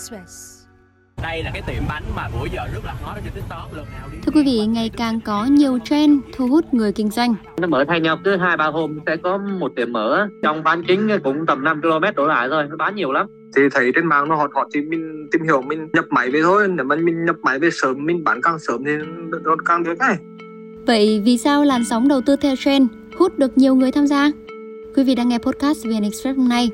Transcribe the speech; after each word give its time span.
Express. 0.00 0.56
Đây 1.22 1.42
là 1.42 1.50
cái 1.52 1.62
tiệm 1.66 1.82
bánh 1.88 2.02
mà 2.16 2.28
bữa 2.28 2.46
giờ 2.52 2.62
rất 2.74 2.84
là 2.84 2.94
hot 3.02 3.16
trên 3.24 3.32
TikTok 3.34 3.76
lần 3.76 3.86
nào 3.92 4.08
đi. 4.12 4.18
Thưa 4.22 4.32
quý 4.34 4.42
vị, 4.44 4.66
ngày 4.66 4.90
càng 4.96 5.20
có 5.20 5.44
nhiều 5.44 5.78
trend 5.84 6.20
thu 6.36 6.46
hút 6.48 6.74
người 6.74 6.92
kinh 6.92 7.10
doanh. 7.10 7.34
nó 7.60 7.66
mở 7.66 7.84
thay 7.88 8.00
nhau 8.00 8.18
cứ 8.24 8.36
hai 8.36 8.56
ba 8.56 8.66
hôm 8.66 8.98
sẽ 9.06 9.16
có 9.16 9.38
một 9.38 9.72
tiệm 9.76 9.92
mở 9.92 10.28
trong 10.42 10.62
bán 10.64 10.84
kính 10.84 11.08
cũng 11.24 11.46
tầm 11.46 11.64
5 11.64 11.80
km 11.82 12.04
đổ 12.16 12.26
lại 12.26 12.48
thôi 12.50 12.64
nó 12.70 12.76
bán 12.76 12.94
nhiều 12.94 13.12
lắm 13.12 13.26
thì 13.56 13.62
thấy 13.72 13.92
trên 13.94 14.06
mạng 14.06 14.28
nó 14.28 14.36
hot 14.36 14.50
hot 14.54 14.66
thì 14.74 14.80
mình 14.80 15.28
tìm 15.32 15.42
hiểu 15.42 15.62
mình 15.62 15.88
nhập 15.92 16.04
máy 16.10 16.30
về 16.30 16.40
thôi 16.42 16.68
nếu 16.68 16.86
mà 16.86 16.96
mình 16.96 17.24
nhập 17.24 17.36
máy 17.42 17.58
về 17.58 17.68
sớm 17.72 18.06
mình 18.06 18.24
bán 18.24 18.40
càng 18.42 18.58
sớm 18.58 18.84
thì 18.84 18.92
nó 19.44 19.56
càng 19.64 19.82
được 19.82 19.98
ấy 19.98 20.16
Vậy 20.86 21.22
vì 21.24 21.38
sao 21.38 21.64
làn 21.64 21.84
sóng 21.84 22.08
đầu 22.08 22.20
tư 22.26 22.36
theo 22.36 22.56
trend 22.56 22.88
hút 23.18 23.38
được 23.38 23.58
nhiều 23.58 23.74
người 23.74 23.92
tham 23.92 24.06
gia? 24.06 24.30
Quý 24.96 25.04
vị 25.04 25.14
đang 25.14 25.28
nghe 25.28 25.38
podcast 25.38 25.86
VN 25.86 26.02
Express 26.02 26.38
hôm 26.38 26.48
nay. 26.48 26.70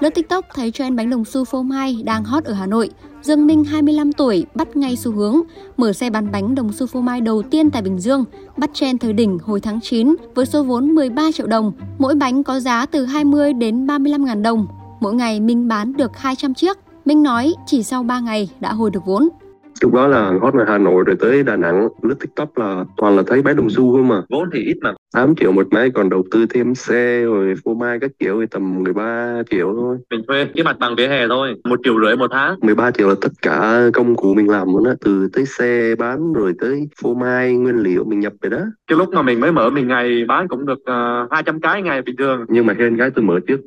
Lướt 0.00 0.14
TikTok 0.14 0.44
thấy 0.54 0.70
trend 0.70 0.96
bánh 0.96 1.10
đồng 1.10 1.24
xu 1.24 1.44
phô 1.44 1.62
mai 1.62 2.02
đang 2.04 2.24
hot 2.24 2.44
ở 2.44 2.52
Hà 2.52 2.66
Nội. 2.66 2.90
Dương 3.22 3.46
Minh 3.46 3.64
25 3.64 4.12
tuổi 4.12 4.46
bắt 4.54 4.76
ngay 4.76 4.96
xu 4.96 5.12
hướng, 5.12 5.40
mở 5.76 5.92
xe 5.92 6.10
bán 6.10 6.32
bánh 6.32 6.54
đồng 6.54 6.72
xu 6.72 6.86
phô 6.86 7.00
mai 7.00 7.20
đầu 7.20 7.42
tiên 7.42 7.70
tại 7.70 7.82
Bình 7.82 7.98
Dương, 7.98 8.24
bắt 8.56 8.70
trend 8.74 9.00
thời 9.00 9.12
đỉnh 9.12 9.38
hồi 9.38 9.60
tháng 9.60 9.80
9 9.80 10.14
với 10.34 10.46
số 10.46 10.62
vốn 10.62 10.94
13 10.94 11.32
triệu 11.32 11.46
đồng. 11.46 11.72
Mỗi 11.98 12.14
bánh 12.14 12.42
có 12.42 12.60
giá 12.60 12.86
từ 12.86 13.04
20 13.04 13.52
đến 13.52 13.86
35 13.86 14.24
ngàn 14.24 14.42
đồng. 14.42 14.66
Mỗi 15.00 15.14
ngày 15.14 15.40
Minh 15.40 15.68
bán 15.68 15.92
được 15.96 16.16
200 16.16 16.54
chiếc. 16.54 16.78
Minh 17.04 17.22
nói 17.22 17.54
chỉ 17.66 17.82
sau 17.82 18.02
3 18.02 18.20
ngày 18.20 18.50
đã 18.60 18.72
hồi 18.72 18.90
được 18.90 19.06
vốn 19.06 19.28
lúc 19.82 19.94
đó 19.94 20.06
là 20.06 20.32
hot 20.40 20.54
ở 20.54 20.64
Hà 20.68 20.78
Nội 20.78 21.04
rồi 21.06 21.16
tới 21.20 21.42
Đà 21.42 21.56
Nẵng. 21.56 21.88
Lướt 22.02 22.14
TikTok 22.20 22.58
là 22.58 22.84
toàn 22.96 23.16
là 23.16 23.22
thấy 23.26 23.42
bánh 23.42 23.56
đồng 23.56 23.70
xu 23.70 23.92
không 23.92 24.08
mà 24.08 24.22
vốn 24.30 24.50
thì 24.52 24.64
ít 24.64 24.76
mà. 24.80 24.94
8 25.14 25.34
triệu 25.34 25.52
một 25.52 25.66
máy 25.70 25.90
còn 25.90 26.08
đầu 26.08 26.24
tư 26.30 26.46
thêm 26.46 26.74
xe 26.74 27.22
rồi 27.24 27.54
phô 27.64 27.74
mai 27.74 27.98
các 28.00 28.10
kiểu 28.18 28.40
thì 28.40 28.46
tầm 28.50 28.82
13 28.82 29.42
triệu 29.50 29.74
thôi. 29.76 29.98
Mình 30.10 30.22
thuê 30.28 30.46
cái 30.54 30.64
mặt 30.64 30.76
bằng 30.78 30.94
vỉa 30.96 31.08
hè 31.08 31.28
thôi 31.28 31.54
một 31.64 31.80
triệu 31.84 31.94
rưỡi 32.04 32.16
một 32.16 32.30
tháng. 32.30 32.56
13 32.60 32.90
triệu 32.90 33.08
là 33.08 33.14
tất 33.20 33.32
cả 33.42 33.82
công 33.94 34.16
cụ 34.16 34.34
mình 34.34 34.50
làm 34.50 34.68
luôn 34.68 34.84
á 34.84 34.92
từ 35.04 35.28
tới 35.32 35.46
xe 35.46 35.94
bán 35.98 36.32
rồi 36.32 36.52
tới 36.60 36.88
phô 37.02 37.14
mai 37.14 37.54
nguyên 37.54 37.76
liệu 37.76 38.04
mình 38.04 38.20
nhập 38.20 38.32
về 38.42 38.50
đó. 38.50 38.60
Cái 38.86 38.98
lúc 38.98 39.08
mà 39.08 39.22
mình 39.22 39.40
mới 39.40 39.52
mở 39.52 39.70
mình 39.70 39.88
ngày 39.88 40.24
bán 40.28 40.48
cũng 40.48 40.66
được 40.66 40.78
uh, 41.24 41.30
200 41.30 41.60
cái 41.60 41.82
ngày 41.82 42.02
bình 42.02 42.16
thường. 42.16 42.44
Nhưng 42.48 42.66
mà 42.66 42.74
trên 42.78 42.98
cái 42.98 43.10
tôi 43.10 43.24
mở 43.24 43.40
trước 43.46 43.60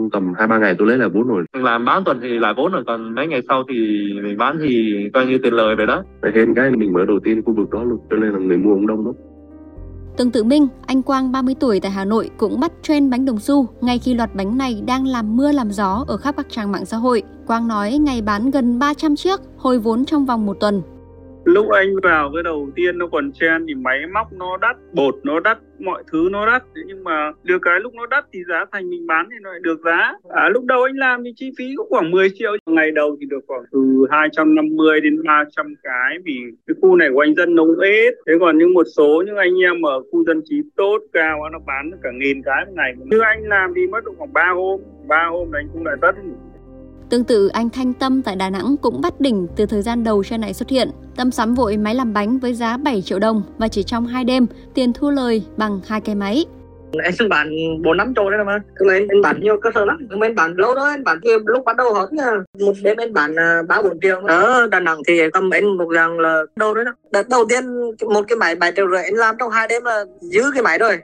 ừm, 0.00 0.10
tầm 0.10 0.32
hai 0.38 0.46
ba 0.46 0.58
ngày 0.58 0.74
tôi 0.78 0.88
lấy 0.88 0.98
là 0.98 1.08
vốn 1.08 1.28
rồi 1.28 1.44
làm 1.52 1.84
bán 1.84 2.04
tuần 2.04 2.18
thì 2.22 2.28
lại 2.38 2.54
vốn 2.56 2.72
rồi 2.72 2.82
còn 2.86 3.14
mấy 3.14 3.26
ngày 3.26 3.40
sau 3.48 3.64
thì 3.68 3.74
mình 4.22 4.38
bán 4.38 4.58
thì 4.62 4.94
coi 5.14 5.26
như 5.26 5.38
tiền 5.38 5.54
lời 5.54 5.76
vậy 5.76 5.86
đó 5.86 6.02
Và 6.22 6.30
trên 6.34 6.54
cái 6.54 6.70
mình 6.70 6.92
mở 6.92 7.04
đầu 7.08 7.18
tiên 7.24 7.42
khu 7.46 7.54
vực 7.54 7.70
đó 7.70 7.84
luôn 7.84 7.98
cho 8.10 8.16
nên 8.16 8.32
là 8.32 8.38
người 8.38 8.56
mua 8.56 8.74
cũng 8.74 8.86
đông 8.86 9.06
lắm 9.06 9.14
Tương 10.16 10.30
tự 10.30 10.44
Minh, 10.44 10.68
anh 10.86 11.02
Quang 11.02 11.32
30 11.32 11.54
tuổi 11.60 11.80
tại 11.80 11.90
Hà 11.90 12.04
Nội 12.04 12.30
cũng 12.36 12.60
bắt 12.60 12.72
trend 12.82 13.10
bánh 13.12 13.24
đồng 13.24 13.38
xu 13.38 13.66
ngay 13.80 13.98
khi 13.98 14.14
loạt 14.14 14.34
bánh 14.34 14.58
này 14.58 14.82
đang 14.86 15.06
làm 15.06 15.36
mưa 15.36 15.52
làm 15.52 15.70
gió 15.70 16.04
ở 16.08 16.16
khắp 16.16 16.34
các 16.36 16.46
trang 16.48 16.72
mạng 16.72 16.84
xã 16.84 16.96
hội. 16.96 17.22
Quang 17.46 17.68
nói 17.68 17.98
ngày 18.00 18.22
bán 18.22 18.50
gần 18.50 18.78
300 18.78 19.16
chiếc, 19.16 19.40
hồi 19.56 19.78
vốn 19.78 20.04
trong 20.04 20.26
vòng 20.26 20.46
một 20.46 20.60
tuần 20.60 20.82
lúc 21.44 21.70
anh 21.70 21.88
vào 22.02 22.30
cái 22.34 22.42
đầu 22.42 22.70
tiên 22.74 22.98
nó 22.98 23.06
còn 23.06 23.32
chen 23.32 23.66
thì 23.68 23.74
máy 23.74 23.98
móc 24.12 24.32
nó 24.32 24.56
đắt 24.56 24.76
bột 24.92 25.14
nó 25.22 25.40
đắt 25.40 25.58
mọi 25.78 26.02
thứ 26.12 26.28
nó 26.32 26.46
đắt. 26.46 26.62
Thế 26.76 26.82
nhưng 26.86 27.04
mà 27.04 27.32
được 27.42 27.58
cái 27.62 27.80
lúc 27.80 27.94
nó 27.94 28.06
đắt 28.06 28.24
thì 28.32 28.40
giá 28.48 28.64
thành 28.72 28.90
mình 28.90 29.06
bán 29.06 29.28
thì 29.30 29.36
nó 29.42 29.50
lại 29.50 29.60
được 29.62 29.80
giá. 29.84 30.12
À, 30.28 30.48
lúc 30.48 30.64
đầu 30.64 30.82
anh 30.82 30.96
làm 30.96 31.24
thì 31.24 31.32
chi 31.36 31.52
phí 31.58 31.74
cũng 31.76 31.86
khoảng 31.90 32.10
10 32.10 32.28
triệu. 32.34 32.56
Ngày 32.66 32.90
đầu 32.90 33.16
thì 33.20 33.26
được 33.26 33.40
khoảng 33.46 33.62
từ 33.72 34.06
250 34.10 35.00
đến 35.00 35.22
300 35.26 35.74
cái 35.82 36.18
vì 36.24 36.36
cái 36.66 36.74
khu 36.82 36.96
này 36.96 37.08
của 37.12 37.20
anh 37.20 37.34
dân 37.34 37.54
nông 37.54 37.76
ít. 37.78 38.14
Thế 38.26 38.32
còn 38.40 38.58
những 38.58 38.74
một 38.74 38.86
số 38.96 39.22
những 39.26 39.36
anh 39.36 39.62
em 39.62 39.82
ở 39.82 40.02
khu 40.12 40.24
dân 40.24 40.42
trí 40.44 40.62
tốt 40.76 40.98
cao 41.12 41.48
nó 41.52 41.58
bán 41.66 41.90
được 41.90 41.98
cả 42.02 42.10
nghìn 42.12 42.42
cái 42.42 42.64
một 42.66 42.72
ngày. 42.76 42.94
Như 42.98 43.20
anh 43.20 43.42
làm 43.42 43.72
thì 43.76 43.86
mất 43.86 44.04
được 44.04 44.12
khoảng 44.18 44.32
3 44.32 44.50
hôm. 44.54 44.80
3 45.08 45.26
hôm 45.30 45.52
là 45.52 45.58
anh 45.58 45.68
cũng 45.72 45.86
lại 45.86 45.96
tất 46.02 46.12
Tương 47.10 47.24
tự 47.24 47.48
anh 47.48 47.70
Thanh 47.70 47.92
Tâm 47.92 48.22
tại 48.22 48.36
Đà 48.36 48.50
Nẵng 48.50 48.76
cũng 48.82 49.00
bắt 49.00 49.20
đỉnh 49.20 49.46
từ 49.56 49.66
thời 49.66 49.82
gian 49.82 50.04
đầu 50.04 50.22
xe 50.22 50.38
này 50.38 50.54
xuất 50.54 50.68
hiện. 50.68 50.90
Tâm 51.16 51.30
sắm 51.30 51.54
vội 51.54 51.76
máy 51.76 51.94
làm 51.94 52.12
bánh 52.12 52.38
với 52.38 52.54
giá 52.54 52.76
7 52.76 53.02
triệu 53.02 53.18
đồng 53.18 53.42
và 53.58 53.68
chỉ 53.68 53.82
trong 53.82 54.06
2 54.06 54.24
đêm, 54.24 54.46
tiền 54.74 54.92
thu 54.92 55.10
lời 55.10 55.42
bằng 55.56 55.80
hai 55.88 56.00
cái 56.00 56.14
máy. 56.14 56.44
Em 57.04 57.12
xin 57.18 57.28
bán 57.28 57.50
bốn 57.84 57.96
năm 57.96 58.12
chỗ 58.16 58.30
đấy 58.30 58.44
mà 58.46 58.58
cái 58.76 58.88
này 58.88 58.98
em 58.98 59.22
bán 59.22 59.40
nhiều 59.40 59.60
cơ 59.62 59.70
sở 59.74 59.84
lắm. 59.84 60.06
Thế 60.10 60.16
mà 60.16 60.26
em 60.26 60.34
bán 60.34 60.54
lâu 60.56 60.74
đó, 60.74 60.90
em 60.90 61.04
bán 61.04 61.20
kia 61.20 61.32
lúc 61.44 61.64
bắt 61.64 61.76
đầu 61.76 61.94
hết 61.94 62.12
nha. 62.12 62.30
Một 62.60 62.72
đêm 62.82 62.96
em 62.96 63.12
bán 63.12 63.36
à, 63.36 63.62
ba 63.68 63.82
bốn 63.82 64.00
triệu. 64.02 64.20
Ở 64.26 64.66
đà 64.70 64.80
nẵng 64.80 64.98
thì 65.06 65.20
tầm 65.32 65.50
em 65.50 65.76
một 65.76 65.88
rằng 65.88 66.20
là 66.20 66.42
đâu 66.56 66.74
đấy 66.74 66.84
đó. 66.84 66.92
Đợt 67.12 67.28
đầu 67.28 67.44
tiên 67.48 67.64
một 68.14 68.24
cái 68.28 68.36
máy 68.36 68.54
bảy 68.54 68.72
triệu 68.76 68.90
rưỡi 68.90 69.02
em 69.02 69.14
làm 69.14 69.36
trong 69.38 69.50
hai 69.50 69.68
đêm 69.68 69.84
là 69.84 70.04
giữ 70.20 70.42
cái 70.54 70.62
máy 70.62 70.78
rồi. 70.78 70.98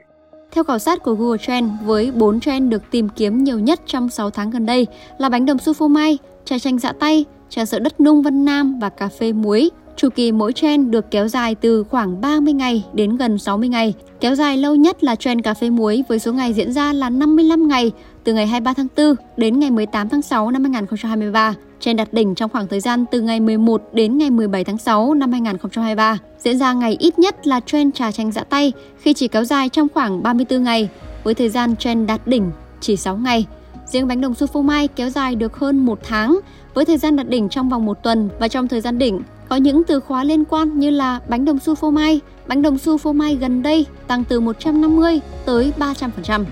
Theo 0.51 0.63
khảo 0.63 0.79
sát 0.79 1.03
của 1.03 1.13
Google 1.13 1.37
Trend, 1.37 1.69
với 1.83 2.11
4 2.11 2.39
trend 2.39 2.71
được 2.71 2.81
tìm 2.91 3.09
kiếm 3.09 3.43
nhiều 3.43 3.59
nhất 3.59 3.81
trong 3.85 4.09
6 4.09 4.29
tháng 4.29 4.49
gần 4.49 4.65
đây 4.65 4.87
là 5.17 5.29
bánh 5.29 5.45
đồng 5.45 5.57
su 5.57 5.73
phô 5.73 5.87
mai, 5.87 6.17
trà 6.45 6.59
chanh 6.59 6.79
dạ 6.79 6.91
tay, 6.91 7.25
trà 7.49 7.65
sữa 7.65 7.79
đất 7.79 7.99
nung 7.99 8.21
Vân 8.21 8.45
Nam 8.45 8.79
và 8.79 8.89
cà 8.89 9.07
phê 9.07 9.33
muối. 9.33 9.69
Chu 9.95 10.09
kỳ 10.09 10.31
mỗi 10.31 10.53
trend 10.53 10.89
được 10.89 11.11
kéo 11.11 11.27
dài 11.27 11.55
từ 11.55 11.83
khoảng 11.83 12.21
30 12.21 12.53
ngày 12.53 12.85
đến 12.93 13.17
gần 13.17 13.37
60 13.37 13.69
ngày. 13.69 13.93
Kéo 14.19 14.35
dài 14.35 14.57
lâu 14.57 14.75
nhất 14.75 15.03
là 15.03 15.15
trend 15.15 15.43
cà 15.43 15.53
phê 15.53 15.69
muối 15.69 16.03
với 16.07 16.19
số 16.19 16.33
ngày 16.33 16.53
diễn 16.53 16.73
ra 16.73 16.93
là 16.93 17.09
55 17.09 17.67
ngày, 17.67 17.91
từ 18.27 18.33
ngày 18.33 18.47
23 18.47 18.73
tháng 18.73 18.87
4 18.97 19.15
đến 19.37 19.59
ngày 19.59 19.71
18 19.71 20.09
tháng 20.09 20.21
6 20.21 20.51
năm 20.51 20.63
2023. 20.63 21.53
Trend 21.79 21.97
đạt 21.97 22.13
đỉnh 22.13 22.35
trong 22.35 22.49
khoảng 22.49 22.67
thời 22.67 22.79
gian 22.79 23.05
từ 23.11 23.21
ngày 23.21 23.39
11 23.39 23.81
đến 23.93 24.17
ngày 24.17 24.29
17 24.29 24.63
tháng 24.63 24.77
6 24.77 25.13
năm 25.13 25.31
2023. 25.31 26.17
Diễn 26.39 26.57
ra 26.57 26.73
ngày 26.73 26.95
ít 26.99 27.19
nhất 27.19 27.47
là 27.47 27.59
trend 27.59 27.95
trà 27.95 28.11
chanh 28.11 28.31
dã 28.31 28.43
tay 28.43 28.73
khi 28.99 29.13
chỉ 29.13 29.27
kéo 29.27 29.43
dài 29.43 29.69
trong 29.69 29.87
khoảng 29.93 30.23
34 30.23 30.63
ngày, 30.63 30.89
với 31.23 31.33
thời 31.33 31.49
gian 31.49 31.75
trend 31.75 32.07
đạt 32.07 32.27
đỉnh 32.27 32.51
chỉ 32.81 32.97
6 32.97 33.17
ngày. 33.17 33.45
Riêng 33.85 34.07
bánh 34.07 34.21
đồng 34.21 34.35
xu 34.35 34.47
phô 34.47 34.61
mai 34.61 34.87
kéo 34.87 35.09
dài 35.09 35.35
được 35.35 35.57
hơn 35.57 35.85
một 35.85 35.99
tháng, 36.03 36.39
với 36.73 36.85
thời 36.85 36.97
gian 36.97 37.15
đạt 37.15 37.29
đỉnh 37.29 37.49
trong 37.49 37.69
vòng 37.69 37.85
một 37.85 38.03
tuần 38.03 38.29
và 38.39 38.47
trong 38.47 38.67
thời 38.67 38.81
gian 38.81 38.97
đỉnh 38.97 39.21
có 39.49 39.55
những 39.55 39.83
từ 39.83 39.99
khóa 39.99 40.23
liên 40.23 40.45
quan 40.45 40.79
như 40.79 40.89
là 40.89 41.19
bánh 41.29 41.45
đồng 41.45 41.59
xu 41.59 41.75
phô 41.75 41.91
mai, 41.91 42.19
bánh 42.47 42.61
đồng 42.61 42.77
xu 42.77 42.97
phô 42.97 43.13
mai 43.13 43.35
gần 43.35 43.63
đây 43.63 43.85
tăng 44.07 44.23
từ 44.23 44.39
150 44.39 45.19
tới 45.45 45.71
300%. 45.79 46.43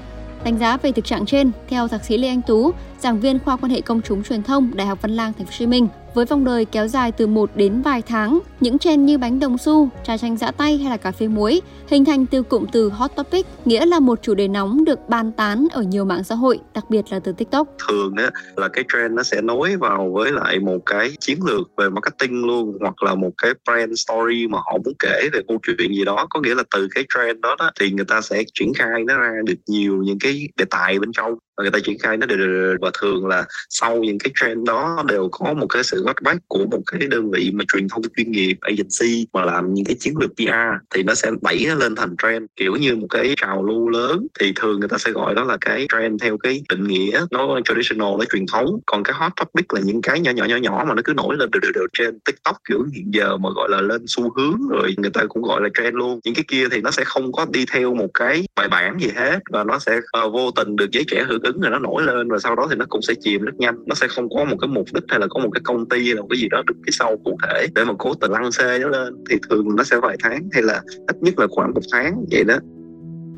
Đánh 0.45 0.57
giá 0.59 0.77
về 0.77 0.91
thực 0.91 1.05
trạng 1.05 1.25
trên, 1.25 1.51
theo 1.69 1.87
thạc 1.87 2.05
sĩ 2.05 2.17
Lê 2.17 2.27
Anh 2.27 2.41
Tú, 2.41 2.71
giảng 3.05 3.19
viên 3.19 3.39
khoa 3.39 3.57
quan 3.57 3.71
hệ 3.71 3.81
công 3.81 4.01
chúng 4.01 4.23
truyền 4.23 4.43
thông 4.43 4.71
Đại 4.75 4.87
học 4.87 5.01
Văn 5.01 5.11
Lang 5.11 5.33
Thành 5.33 5.45
phố 5.45 5.51
Hồ 5.51 5.57
Chí 5.57 5.67
Minh, 5.67 5.87
với 6.13 6.25
vòng 6.25 6.45
đời 6.45 6.65
kéo 6.65 6.87
dài 6.87 7.11
từ 7.11 7.27
1 7.27 7.49
đến 7.55 7.81
vài 7.81 8.01
tháng, 8.01 8.39
những 8.59 8.79
trend 8.79 8.99
như 8.99 9.17
bánh 9.17 9.39
đồng 9.39 9.57
xu, 9.57 9.89
trà 10.03 10.17
chanh 10.17 10.37
giã 10.37 10.51
tay 10.51 10.77
hay 10.77 10.89
là 10.89 10.97
cà 10.97 11.11
phê 11.11 11.27
muối 11.27 11.61
hình 11.87 12.05
thành 12.05 12.25
từ 12.25 12.43
cụm 12.43 12.65
từ 12.71 12.89
hot 12.89 13.11
topic, 13.15 13.45
nghĩa 13.65 13.85
là 13.85 13.99
một 13.99 14.19
chủ 14.21 14.35
đề 14.35 14.47
nóng 14.47 14.85
được 14.85 15.09
bàn 15.09 15.31
tán 15.31 15.67
ở 15.71 15.81
nhiều 15.81 16.05
mạng 16.05 16.23
xã 16.23 16.35
hội, 16.35 16.59
đặc 16.73 16.89
biệt 16.89 17.05
là 17.09 17.19
từ 17.19 17.31
TikTok. 17.31 17.67
thường 17.87 18.15
á 18.15 18.31
là 18.55 18.67
cái 18.67 18.83
trend 18.93 19.13
nó 19.13 19.23
sẽ 19.23 19.41
nối 19.41 19.75
vào 19.75 20.11
với 20.13 20.31
lại 20.31 20.59
một 20.59 20.79
cái 20.85 21.11
chiến 21.19 21.37
lược 21.45 21.67
về 21.77 21.89
marketing 21.89 22.45
luôn 22.45 22.77
hoặc 22.79 23.03
là 23.03 23.15
một 23.15 23.31
cái 23.37 23.53
brand 23.65 23.91
story 23.95 24.47
mà 24.47 24.57
họ 24.57 24.77
muốn 24.85 24.93
kể 24.99 25.29
về 25.33 25.39
câu 25.47 25.59
chuyện 25.63 25.95
gì 25.95 26.05
đó 26.05 26.27
có 26.29 26.41
nghĩa 26.41 26.55
là 26.55 26.63
từ 26.75 26.87
cái 26.95 27.05
trend 27.15 27.39
đó, 27.39 27.55
đó 27.59 27.71
thì 27.79 27.91
người 27.91 28.05
ta 28.05 28.21
sẽ 28.21 28.43
triển 28.53 28.73
khai 28.73 29.03
nó 29.07 29.17
ra 29.17 29.31
được 29.45 29.59
nhiều 29.67 29.95
những 30.03 30.19
cái 30.19 30.47
đề 30.57 30.65
tài 30.69 30.99
bên 30.99 31.11
trong 31.11 31.37
người 31.61 31.71
ta 31.71 31.79
triển 31.83 31.99
khai 31.99 32.17
nó 32.17 32.25
đều, 32.25 32.37
đều, 32.37 32.47
đều 32.47 32.75
và 32.81 32.91
thường 33.01 33.27
là 33.27 33.45
sau 33.69 33.97
những 33.97 34.17
cái 34.19 34.33
trend 34.35 34.67
đó 34.67 35.03
đều 35.07 35.29
có 35.31 35.53
một 35.53 35.67
cái 35.67 35.83
sự 35.83 36.03
gót 36.03 36.15
back 36.21 36.47
của 36.47 36.65
một 36.71 36.81
cái 36.85 37.07
đơn 37.07 37.31
vị 37.31 37.51
mà 37.53 37.63
truyền 37.73 37.87
thông 37.87 38.01
chuyên 38.17 38.31
nghiệp 38.31 38.57
agency 38.61 39.27
mà 39.33 39.45
làm 39.45 39.73
những 39.73 39.85
cái 39.85 39.95
chiến 39.99 40.13
lược 40.19 40.31
PR 40.35 40.85
thì 40.95 41.03
nó 41.03 41.15
sẽ 41.15 41.31
đẩy 41.41 41.65
nó 41.67 41.75
lên 41.75 41.95
thành 41.95 42.15
trend. 42.23 42.45
Kiểu 42.55 42.75
như 42.75 42.95
một 42.95 43.07
cái 43.09 43.33
trào 43.37 43.63
lưu 43.63 43.89
lớn 43.89 44.27
thì 44.39 44.53
thường 44.55 44.79
người 44.79 44.89
ta 44.89 44.97
sẽ 44.97 45.11
gọi 45.11 45.35
đó 45.35 45.43
là 45.43 45.57
cái 45.61 45.87
trend 45.91 46.21
theo 46.21 46.37
cái 46.37 46.61
định 46.69 46.83
nghĩa 46.83 47.25
nó 47.31 47.59
traditional 47.65 48.13
nó 48.19 48.25
truyền 48.31 48.45
thống. 48.51 48.65
Còn 48.85 49.03
cái 49.03 49.15
hot 49.17 49.31
topic 49.35 49.73
là 49.73 49.81
những 49.83 50.01
cái 50.01 50.19
nhỏ 50.19 50.31
nhỏ 50.31 50.45
nhỏ 50.45 50.55
nhỏ 50.55 50.85
mà 50.87 50.93
nó 50.95 51.01
cứ 51.05 51.13
nổi 51.13 51.35
lên 51.37 51.49
đều 51.51 51.59
đều, 51.61 51.71
đều 51.75 51.87
trên 51.93 52.19
tiktok 52.19 52.57
kiểu 52.69 52.85
hiện 52.95 53.13
giờ 53.13 53.37
mà 53.37 53.49
gọi 53.55 53.69
là 53.69 53.81
lên 53.81 54.03
xu 54.07 54.33
hướng 54.35 54.67
rồi 54.69 54.95
người 54.97 55.11
ta 55.11 55.21
cũng 55.29 55.43
gọi 55.43 55.61
là 55.61 55.69
trend 55.73 55.95
luôn. 55.95 56.19
Những 56.23 56.35
cái 56.35 56.43
kia 56.47 56.67
thì 56.71 56.81
nó 56.81 56.91
sẽ 56.91 57.03
không 57.05 57.31
có 57.31 57.45
đi 57.49 57.65
theo 57.71 57.95
một 57.95 58.07
cái 58.13 58.47
bài 58.55 58.67
bản 58.67 58.97
gì 58.99 59.09
hết 59.15 59.39
và 59.49 59.63
nó 59.63 59.79
sẽ 59.79 59.97
uh, 59.97 60.33
vô 60.33 60.51
tình 60.51 60.75
được 60.75 60.91
giới 60.91 61.03
trẻ 61.07 61.25
hưởng 61.27 61.44
ứng 61.45 61.59
rồi 61.59 61.71
nó 61.71 61.79
nổi 61.79 62.03
lên 62.03 62.29
và 62.29 62.39
sau 62.39 62.55
đó 62.55 62.67
thì 62.69 62.75
nó 62.75 62.85
cũng 62.89 63.01
sẽ 63.01 63.13
chìm 63.21 63.41
rất 63.41 63.55
nhanh. 63.57 63.75
Nó 63.85 63.95
sẽ 63.95 64.07
không 64.07 64.29
có 64.29 64.45
một 64.45 64.55
cái 64.61 64.67
mục 64.67 64.85
đích 64.93 65.03
hay 65.07 65.19
là 65.19 65.27
có 65.29 65.39
một 65.39 65.49
cái 65.53 65.61
công 65.63 65.89
ty 65.89 65.97
hay 65.97 66.15
là 66.15 66.21
một 66.21 66.27
cái 66.29 66.39
gì 66.39 66.47
đó 66.51 66.63
được 66.67 66.75
phía 66.85 66.91
sau 66.91 67.17
cụ 67.23 67.37
thể 67.43 67.67
để 67.75 67.83
mà 67.83 67.93
cố 67.99 68.13
tình 68.13 68.31
lăn 68.31 68.51
xê 68.51 68.79
nó 68.79 68.87
lên. 68.87 69.13
Thì 69.29 69.35
thường 69.49 69.75
nó 69.75 69.83
sẽ 69.83 69.97
vài 70.01 70.17
tháng 70.23 70.49
hay 70.51 70.63
là 70.63 70.81
ít 71.07 71.15
nhất 71.21 71.39
là 71.39 71.47
khoảng 71.49 71.73
một 71.73 71.81
tháng 71.91 72.25
vậy 72.31 72.43
đó. 72.43 72.55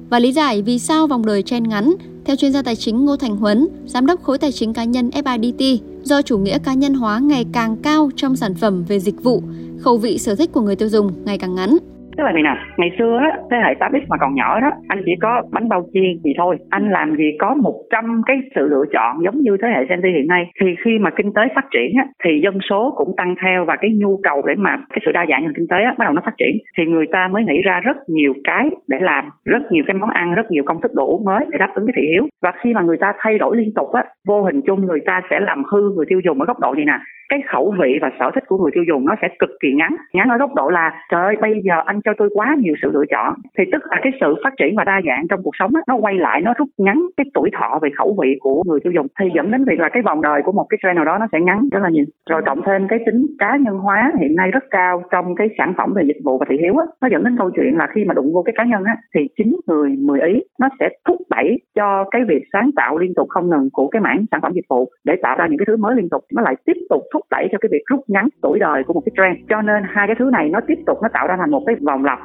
Và 0.10 0.20
lý 0.20 0.32
giải 0.32 0.62
vì 0.62 0.80
sao 0.80 1.08
vòng 1.08 1.26
đời 1.26 1.44
chen 1.44 1.70
ngắn, 1.70 1.94
theo 2.26 2.36
chuyên 2.36 2.52
gia 2.52 2.62
tài 2.62 2.76
chính 2.76 3.06
Ngô 3.06 3.18
Thành 3.18 3.36
Huấn, 3.36 3.68
giám 3.86 4.06
đốc 4.06 4.24
khối 4.24 4.38
tài 4.38 4.52
chính 4.52 4.74
cá 4.74 4.84
nhân 4.84 5.10
FIDT, 5.10 5.78
do 6.04 6.22
chủ 6.22 6.38
nghĩa 6.38 6.58
cá 6.60 6.74
nhân 6.74 6.94
hóa 6.94 7.20
ngày 7.20 7.46
càng 7.54 7.78
cao 7.84 8.10
trong 8.16 8.36
sản 8.36 8.56
phẩm 8.56 8.84
về 8.88 9.00
dịch 9.00 9.24
vụ, 9.24 9.44
khẩu 9.80 9.98
vị 9.98 10.18
sở 10.18 10.36
thích 10.36 10.50
của 10.54 10.62
người 10.62 10.76
tiêu 10.76 10.90
dùng 10.90 11.26
ngày 11.26 11.38
càng 11.38 11.56
ngắn 11.56 11.78
tức 12.18 12.24
là 12.24 12.32
vì 12.36 12.42
nè 12.42 12.56
ngày 12.78 12.92
xưa 12.98 13.18
á 13.18 13.38
thế 13.52 13.58
hệ 13.58 13.74
8x 13.80 14.02
mà 14.10 14.18
còn 14.20 14.36
nhỏ 14.36 14.60
đó 14.60 14.72
anh 14.88 15.02
chỉ 15.06 15.12
có 15.22 15.42
bánh 15.52 15.70
bao 15.70 15.86
chiên 15.94 16.12
thì 16.24 16.34
thôi. 16.38 16.58
Anh 16.70 16.90
làm 16.90 17.16
gì 17.16 17.32
có 17.40 17.54
100 17.54 18.22
cái 18.26 18.38
sự 18.56 18.68
lựa 18.68 18.86
chọn 18.94 19.24
giống 19.24 19.38
như 19.38 19.58
thế 19.62 19.68
hệ 19.76 19.86
Gen 19.90 20.00
Z 20.02 20.14
hiện 20.14 20.28
nay. 20.28 20.52
Thì 20.62 20.76
khi 20.86 21.00
mà 21.00 21.10
kinh 21.10 21.34
tế 21.34 21.42
phát 21.56 21.66
triển 21.72 21.98
á, 21.98 22.06
thì 22.24 22.40
dân 22.44 22.58
số 22.70 22.94
cũng 22.98 23.14
tăng 23.18 23.36
theo 23.44 23.66
và 23.66 23.76
cái 23.76 23.92
nhu 24.00 24.20
cầu 24.24 24.44
để 24.48 24.54
mà 24.58 24.78
cái 24.90 25.00
sự 25.06 25.12
đa 25.12 25.26
dạng 25.30 25.44
của 25.44 25.52
kinh 25.56 25.68
tế 25.68 25.78
á, 25.86 25.96
bắt 25.98 26.06
đầu 26.06 26.14
nó 26.14 26.22
phát 26.26 26.38
triển. 26.38 26.58
Thì 26.78 26.86
người 26.86 27.06
ta 27.12 27.28
mới 27.28 27.44
nghĩ 27.44 27.62
ra 27.62 27.80
rất 27.80 27.98
nhiều 28.08 28.34
cái 28.44 28.70
để 28.88 28.98
làm 29.02 29.30
rất 29.46 29.72
nhiều 29.72 29.84
cái 29.88 29.94
món 29.94 30.10
ăn 30.10 30.34
rất 30.34 30.52
nhiều 30.52 30.64
công 30.66 30.82
thức 30.82 30.92
đồ 30.96 31.08
uống 31.08 31.26
mới 31.26 31.46
để 31.52 31.58
đáp 31.58 31.72
ứng 31.76 31.86
cái 31.86 31.94
thị 31.96 32.08
hiếu. 32.12 32.24
Và 32.44 32.52
khi 32.62 32.74
mà 32.74 32.82
người 32.82 32.98
ta 32.98 33.14
thay 33.20 33.38
đổi 33.38 33.58
liên 33.58 33.70
tục 33.76 33.92
á 33.94 34.04
vô 34.28 34.44
hình 34.44 34.62
chung 34.62 34.86
người 34.86 35.00
ta 35.06 35.22
sẽ 35.30 35.40
làm 35.40 35.64
hư 35.64 35.82
người 35.96 36.06
tiêu 36.10 36.20
dùng 36.26 36.40
ở 36.42 36.46
góc 36.46 36.60
độ 36.60 36.76
gì 36.76 36.84
nè? 36.86 37.00
Cái 37.30 37.42
khẩu 37.48 37.74
vị 37.80 38.00
và 38.02 38.12
sở 38.20 38.32
thích 38.36 38.44
của 38.48 38.58
người 38.58 38.72
tiêu 38.74 38.84
dùng 38.88 39.06
nó 39.06 39.16
sẽ 39.22 39.28
cực 39.40 39.50
kỳ 39.62 39.74
ngắn. 39.74 39.96
Ngắn 40.14 40.30
ở 40.30 40.38
góc 40.38 40.56
độ 40.56 40.70
là 40.70 40.92
trời 41.12 41.24
ơi 41.24 41.36
bây 41.42 41.54
giờ 41.64 41.82
anh 41.86 42.02
cho 42.08 42.14
tôi 42.18 42.30
quá 42.34 42.56
nhiều 42.60 42.76
sự 42.82 42.88
lựa 42.94 43.06
chọn. 43.10 43.34
Thì 43.58 43.64
tức 43.72 43.82
là 43.90 43.98
cái 44.04 44.12
sự 44.22 44.36
phát 44.44 44.54
triển 44.60 44.76
và 44.78 44.84
đa 44.84 45.02
dạng 45.08 45.28
trong 45.30 45.44
cuộc 45.44 45.56
sống 45.60 45.72
á, 45.76 45.82
nó 45.88 45.96
quay 45.96 46.16
lại 46.16 46.42
nó 46.42 46.54
rút 46.58 46.68
ngắn 46.78 47.00
cái 47.18 47.26
tuổi 47.34 47.50
thọ 47.60 47.80
về 47.82 47.90
khẩu 47.98 48.18
vị 48.22 48.38
của 48.40 48.64
người 48.68 48.80
tiêu 48.84 48.94
dùng. 48.96 49.08
Thì 49.20 49.26
dẫn 49.36 49.52
đến 49.52 49.66
việc 49.66 49.80
là 49.80 49.90
cái 49.90 50.04
vòng 50.04 50.22
đời 50.22 50.42
của 50.46 50.52
một 50.52 50.66
cái 50.70 50.78
trend 50.84 50.96
nào 50.96 51.06
đó 51.06 51.18
nó 51.18 51.28
sẽ 51.32 51.40
ngắn 51.42 51.60
rất 51.72 51.80
là 51.84 51.90
nhiều. 51.90 52.06
Rồi 52.30 52.42
cộng 52.46 52.62
thêm 52.66 52.88
cái 52.88 53.00
tính 53.06 53.28
cá 53.40 53.58
nhân 53.58 53.78
hóa 53.78 54.12
hiện 54.20 54.36
nay 54.36 54.52
rất 54.52 54.64
cao 54.72 55.04
trong 55.12 55.36
cái 55.36 55.48
sản 55.58 55.74
phẩm 55.78 55.94
về 55.94 56.04
dịch 56.08 56.22
vụ 56.26 56.38
và 56.38 56.46
thị 56.50 56.58
hiếu 56.62 56.78
á, 56.78 56.86
nó 57.02 57.08
dẫn 57.12 57.24
đến 57.24 57.36
câu 57.38 57.50
chuyện 57.56 57.78
là 57.78 57.88
khi 57.96 58.06
mà 58.06 58.14
đụng 58.14 58.34
vô 58.34 58.44
cái 58.46 58.54
cá 58.58 58.64
nhân 58.64 58.84
á, 58.84 58.96
thì 59.16 59.28
chính 59.38 59.56
người 59.68 59.90
mười 60.00 60.22
ý 60.22 60.44
nó 60.60 60.70
sẽ 60.80 60.90
thúc 61.08 61.18
đẩy 61.30 61.60
cho 61.76 62.06
cái 62.12 62.22
việc 62.28 62.44
sáng 62.54 62.70
tạo 62.76 62.98
liên 62.98 63.14
tục 63.16 63.28
không 63.30 63.50
ngừng 63.50 63.70
của 63.74 63.88
cái 63.88 64.02
mảng 64.02 64.26
sản 64.32 64.42
phẩm 64.42 64.52
dịch 64.54 64.66
vụ 64.70 64.90
để 65.06 65.16
tạo 65.24 65.36
ra 65.40 65.48
những 65.48 65.58
cái 65.58 65.66
thứ 65.68 65.78
mới 65.78 65.96
liên 65.96 66.10
tục. 66.10 66.22
Nó 66.34 66.42
lại 66.42 66.56
tiếp 66.66 66.78
tục 66.90 67.02
thúc 67.14 67.22
đẩy 67.32 67.48
cho 67.52 67.58
cái 67.62 67.70
việc 67.72 67.84
rút 67.92 68.00
ngắn 68.08 68.28
tuổi 68.42 68.60
đời 68.60 68.84
của 68.84 68.94
một 68.94 69.02
cái 69.06 69.14
trend. 69.18 69.50
Cho 69.50 69.62
nên 69.62 69.84
hai 69.86 70.08
cái 70.08 70.16
thứ 70.20 70.30
này 70.34 70.50
nó 70.50 70.60
tiếp 70.68 70.80
tục 70.86 70.98
nó 71.02 71.10
tạo 71.14 71.28
ra 71.28 71.36
thành 71.38 71.52
một 71.52 71.64
cái 71.66 71.76
vòng 71.82 71.97
lặp 72.04 72.20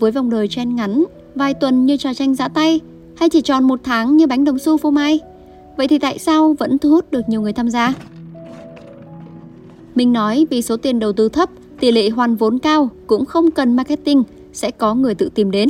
Với 0.00 0.10
vòng 0.10 0.30
đời 0.30 0.48
trend 0.48 0.74
ngắn, 0.74 1.04
vài 1.34 1.54
tuần 1.54 1.86
như 1.86 1.96
trò 1.96 2.14
tranh 2.14 2.34
giã 2.34 2.48
tay 2.48 2.80
hay 3.16 3.28
chỉ 3.28 3.40
tròn 3.40 3.64
một 3.64 3.80
tháng 3.82 4.16
như 4.16 4.26
bánh 4.26 4.44
đồng 4.44 4.58
xu 4.58 4.76
phô 4.76 4.90
mai, 4.90 5.20
vậy 5.76 5.88
thì 5.88 5.98
tại 5.98 6.18
sao 6.18 6.54
vẫn 6.58 6.78
thu 6.78 6.90
hút 6.90 7.10
được 7.10 7.28
nhiều 7.28 7.40
người 7.40 7.52
tham 7.52 7.70
gia? 7.70 7.94
Mình 9.94 10.12
nói 10.12 10.46
vì 10.50 10.62
số 10.62 10.76
tiền 10.76 10.98
đầu 10.98 11.12
tư 11.12 11.28
thấp, 11.28 11.50
tỷ 11.80 11.92
lệ 11.92 12.08
hoàn 12.08 12.36
vốn 12.36 12.58
cao 12.58 12.88
cũng 13.06 13.24
không 13.24 13.50
cần 13.50 13.76
marketing, 13.76 14.22
sẽ 14.52 14.70
có 14.70 14.94
người 14.94 15.14
tự 15.14 15.28
tìm 15.34 15.50
đến 15.50 15.68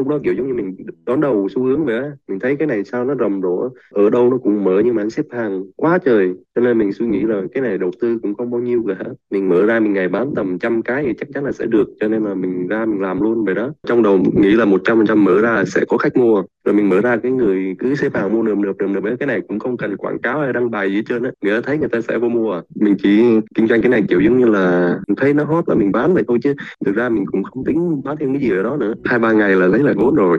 lúc 0.00 0.08
đó 0.08 0.18
kiểu 0.24 0.34
giống 0.34 0.46
như 0.46 0.54
mình 0.54 0.76
đón 1.06 1.20
đầu 1.20 1.48
xu 1.54 1.62
hướng 1.62 1.84
vậy 1.84 1.98
á. 1.98 2.10
Mình 2.28 2.38
thấy 2.38 2.56
cái 2.56 2.68
này 2.68 2.84
sao 2.84 3.04
nó 3.04 3.14
rầm 3.14 3.42
rộ 3.42 3.68
ở 3.90 4.10
đâu 4.10 4.30
nó 4.30 4.38
cũng 4.38 4.64
mở 4.64 4.82
nhưng 4.84 4.94
mà 4.94 5.02
anh 5.02 5.10
xếp 5.10 5.22
hàng 5.30 5.64
quá 5.76 5.98
trời. 5.98 6.34
Cho 6.54 6.60
nên 6.60 6.78
mình 6.78 6.92
suy 6.92 7.06
nghĩ 7.06 7.20
là 7.20 7.42
cái 7.52 7.62
này 7.62 7.78
đầu 7.78 7.90
tư 8.00 8.18
cũng 8.22 8.34
không 8.34 8.50
bao 8.50 8.60
nhiêu 8.60 8.84
cả. 8.88 9.04
Mình 9.30 9.48
mở 9.48 9.66
ra 9.66 9.80
mình 9.80 9.92
ngày 9.92 10.08
bán 10.08 10.32
tầm 10.36 10.58
trăm 10.58 10.82
cái 10.82 11.04
thì 11.06 11.12
chắc 11.18 11.28
chắn 11.34 11.44
là 11.44 11.52
sẽ 11.52 11.66
được. 11.66 11.88
Cho 12.00 12.08
nên 12.08 12.24
là 12.24 12.34
mình 12.34 12.68
ra 12.68 12.86
mình 12.86 13.00
làm 13.00 13.20
luôn 13.20 13.44
vậy 13.44 13.54
đó. 13.54 13.72
Trong 13.86 14.02
đầu 14.02 14.18
nghĩ 14.34 14.50
là 14.50 14.64
một 14.64 14.80
trăm 14.84 14.98
phần 14.98 15.06
trăm 15.06 15.24
mở 15.24 15.40
ra 15.40 15.50
là 15.54 15.64
sẽ 15.64 15.84
có 15.88 15.98
khách 15.98 16.16
mua 16.16 16.42
rồi 16.64 16.74
mình 16.74 16.88
mở 16.88 17.00
ra 17.00 17.16
cái 17.16 17.32
người 17.32 17.74
cứ 17.78 17.94
xếp 17.94 18.14
hàng 18.14 18.32
mua 18.34 18.42
nườm 18.42 18.62
nượp 18.62 18.76
nườm 18.78 18.92
nượp 18.92 19.04
cái 19.20 19.26
này 19.26 19.40
cũng 19.48 19.58
không 19.58 19.76
cần 19.76 19.96
quảng 19.96 20.18
cáo 20.18 20.40
hay 20.40 20.52
đăng 20.52 20.70
bài 20.70 20.90
gì 20.90 20.96
hết 20.96 21.02
trơn 21.08 21.22
á. 21.22 21.30
Người 21.42 21.54
ta 21.54 21.60
thấy 21.66 21.78
người 21.78 21.88
ta 21.88 22.00
sẽ 22.08 22.18
vô 22.18 22.28
mua 22.28 22.52
à. 22.52 22.62
mình 22.74 22.96
chỉ 23.02 23.22
kinh 23.54 23.68
doanh 23.68 23.82
cái 23.82 23.90
này 23.90 24.02
kiểu 24.08 24.20
giống 24.20 24.38
như 24.38 24.46
là 24.46 24.96
mình 25.08 25.16
thấy 25.16 25.34
nó 25.34 25.44
hot 25.44 25.68
là 25.68 25.74
mình 25.74 25.92
bán 25.92 26.14
vậy 26.14 26.22
thôi 26.28 26.38
chứ. 26.42 26.54
Thực 26.86 26.94
ra 26.94 27.08
mình 27.08 27.24
cũng 27.26 27.42
không 27.42 27.64
tính 27.64 28.02
bán 28.04 28.16
thêm 28.20 28.32
cái 28.32 28.42
gì 28.42 28.50
ở 28.50 28.62
đó 28.62 28.76
nữa. 28.76 28.94
Hai 29.04 29.18
ba 29.18 29.32
ngày 29.32 29.56
là 29.56 29.66
lấy 29.66 29.82
lại 29.82 29.94
vốn 29.94 30.14
rồi. 30.14 30.38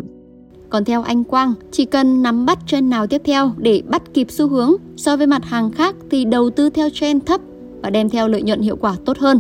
Còn 0.70 0.86
theo 0.86 1.02
anh 1.02 1.24
Quang, 1.24 1.54
chỉ 1.72 1.86
cần 1.86 2.24
nắm 2.24 2.46
bắt 2.46 2.58
trend 2.66 2.92
nào 2.92 3.08
tiếp 3.08 3.22
theo 3.26 3.52
để 3.58 3.82
bắt 3.90 4.02
kịp 4.14 4.32
xu 4.32 4.48
hướng 4.48 4.72
so 4.96 5.18
với 5.18 5.28
mặt 5.28 5.46
hàng 5.46 5.72
khác 5.72 5.96
thì 6.10 6.26
đầu 6.26 6.50
tư 6.50 6.70
theo 6.70 6.90
trend 6.94 7.24
thấp 7.26 7.42
và 7.84 7.90
đem 7.90 8.10
theo 8.10 8.28
lợi 8.28 8.42
nhuận 8.42 8.62
hiệu 8.62 8.76
quả 8.76 8.96
tốt 9.06 9.18
hơn 9.18 9.40